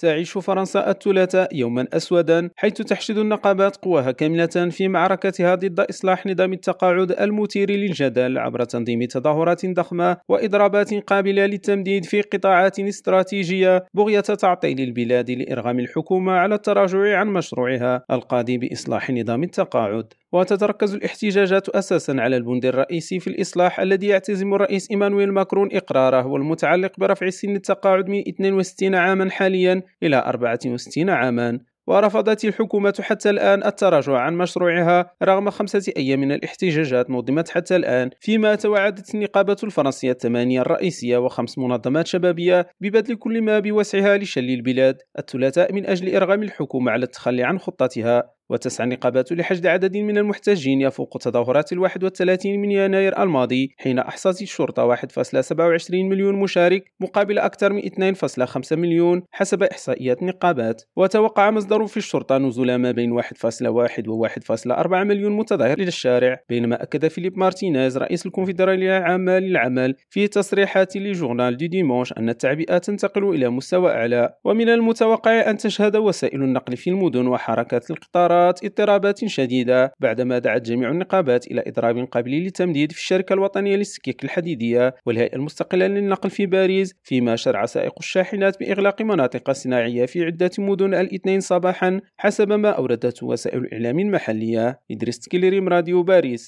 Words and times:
تعيش 0.00 0.38
فرنسا 0.38 0.90
الثلاثاء 0.90 1.56
يوما 1.56 1.86
أسودا 1.92 2.50
حيث 2.56 2.72
تحشد 2.72 3.18
النقابات 3.18 3.76
قواها 3.76 4.10
كاملة 4.10 4.46
في 4.70 4.88
معركتها 4.88 5.54
ضد 5.54 5.80
إصلاح 5.80 6.26
نظام 6.26 6.52
التقاعد 6.52 7.12
المثير 7.12 7.70
للجدل 7.70 8.38
عبر 8.38 8.64
تنظيم 8.64 9.04
تظاهرات 9.04 9.66
ضخمة 9.66 10.16
وإضرابات 10.28 10.94
قابلة 10.94 11.46
للتمديد 11.46 12.04
في 12.04 12.20
قطاعات 12.20 12.80
استراتيجية 12.80 13.84
بغية 13.94 14.20
تعطيل 14.20 14.80
البلاد 14.80 15.30
لإرغام 15.30 15.78
الحكومة 15.80 16.32
على 16.32 16.54
التراجع 16.54 17.18
عن 17.18 17.28
مشروعها 17.28 18.04
القاضي 18.10 18.58
بإصلاح 18.58 19.10
نظام 19.10 19.42
التقاعد. 19.42 20.12
وتتركز 20.32 20.94
الاحتجاجات 20.94 21.68
أساسا 21.68 22.12
على 22.12 22.36
البند 22.36 22.64
الرئيسي 22.64 23.20
في 23.20 23.26
الإصلاح 23.26 23.80
الذي 23.80 24.06
يعتزم 24.06 24.54
الرئيس 24.54 24.90
إيمانويل 24.90 25.32
ماكرون 25.32 25.68
إقراره 25.72 26.26
والمتعلق 26.26 26.92
برفع 26.98 27.30
سن 27.30 27.56
التقاعد 27.56 28.08
من 28.08 28.18
62 28.28 28.94
عاما 28.94 29.30
حاليا 29.30 29.82
إلى 30.02 30.16
64 30.16 31.10
عاما. 31.10 31.60
ورفضت 31.86 32.44
الحكومة 32.44 32.94
حتى 33.00 33.30
الآن 33.30 33.64
التراجع 33.64 34.18
عن 34.18 34.34
مشروعها 34.34 35.10
رغم 35.22 35.50
خمسة 35.50 35.92
أيام 35.96 36.20
من 36.20 36.32
الاحتجاجات 36.32 37.10
نظمت 37.10 37.48
حتى 37.48 37.76
الآن 37.76 38.10
فيما 38.20 38.54
توعدت 38.54 39.14
النقابة 39.14 39.56
الفرنسية 39.64 40.12
الثمانية 40.12 40.60
الرئيسية 40.60 41.18
وخمس 41.18 41.58
منظمات 41.58 42.06
شبابية 42.06 42.66
ببذل 42.80 43.16
كل 43.16 43.42
ما 43.42 43.58
بوسعها 43.58 44.16
لشل 44.16 44.50
البلاد. 44.50 45.02
الثلاثاء 45.18 45.72
من 45.72 45.86
أجل 45.86 46.16
إرغام 46.16 46.42
الحكومة 46.42 46.92
على 46.92 47.04
التخلي 47.04 47.44
عن 47.44 47.58
خطتها. 47.58 48.39
وتسعى 48.50 48.84
النقابات 48.84 49.32
لحشد 49.32 49.66
عدد 49.66 49.96
من 49.96 50.18
المحتجين 50.18 50.80
يفوق 50.80 51.18
تظاهرات 51.20 51.72
الواحد 51.72 52.04
والثلاثين 52.04 52.60
من 52.60 52.70
يناير 52.70 53.22
الماضي 53.22 53.74
حين 53.78 53.98
أحصت 53.98 54.42
الشرطة 54.42 54.96
1.27 54.96 55.04
مليون 55.92 56.34
مشارك 56.34 56.92
مقابل 57.00 57.38
أكثر 57.38 57.72
من 57.72 57.82
2.5 58.14 58.72
مليون 58.72 59.22
حسب 59.32 59.62
إحصائيات 59.62 60.22
النقابات 60.22 60.82
وتوقع 60.96 61.50
مصدر 61.50 61.86
في 61.86 61.96
الشرطة 61.96 62.38
نزول 62.38 62.74
ما 62.74 62.90
بين 62.90 63.22
1.1 63.22 63.26
و 64.08 64.26
1.4 64.26 64.86
مليون 64.92 65.32
متظاهر 65.32 65.78
إلى 65.78 65.88
الشارع 65.88 66.40
بينما 66.48 66.82
أكد 66.82 67.08
فيليب 67.08 67.38
مارتينيز 67.38 67.98
رئيس 67.98 68.26
الكونفدرالية 68.26 68.98
العامة 68.98 69.38
للعمل 69.38 69.94
في 70.10 70.28
تصريحات 70.28 70.96
لجورنال 70.96 71.56
دي 71.56 71.68
ديمونش 71.68 72.12
أن 72.12 72.28
التعبئة 72.28 72.78
تنتقل 72.78 73.24
إلى 73.24 73.48
مستوى 73.48 73.90
أعلى. 73.90 74.34
ومن 74.44 74.68
المتوقع 74.68 75.50
أن 75.50 75.56
تشهد 75.56 75.96
وسائل 75.96 76.42
النقل 76.42 76.76
في 76.76 76.90
المدن 76.90 77.26
وحركات 77.26 77.90
القطارات 77.90 78.39
إثارت 78.40 78.64
اضطرابات 78.64 79.24
شديدة 79.24 79.92
بعدما 80.00 80.38
دعت 80.38 80.62
جميع 80.62 80.90
النقابات 80.90 81.46
إلى 81.46 81.64
إضراب 81.66 82.08
قابل 82.12 82.30
للتمديد 82.30 82.92
في 82.92 82.98
الشركة 82.98 83.32
الوطنية 83.32 83.76
للسكك 83.76 84.24
الحديدية 84.24 84.94
والهيئة 85.06 85.36
المستقلة 85.36 85.86
للنقل 85.86 86.30
في 86.30 86.46
باريس 86.46 86.94
فيما 87.02 87.36
شرع 87.36 87.66
سائقو 87.66 87.94
الشاحنات 87.98 88.60
بإغلاق 88.60 89.02
مناطق 89.02 89.50
صناعية 89.50 90.06
في 90.06 90.24
عدة 90.24 90.50
مدن 90.58 90.94
الاثنين 90.94 91.40
صباحا 91.40 92.00
حسب 92.16 92.52
ما 92.52 92.70
أوردته 92.70 93.26
وسائل 93.26 93.58
الإعلام 93.58 93.98
المحلية. 93.98 94.80
إدريس 94.90 95.18
تكيلريم 95.18 95.68
راديو 95.68 96.02
باريس. 96.02 96.38